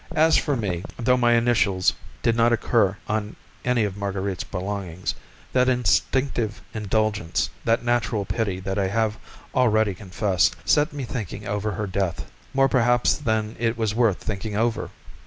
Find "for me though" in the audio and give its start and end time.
0.35-1.15